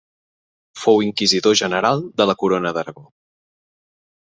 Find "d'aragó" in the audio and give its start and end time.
2.79-3.09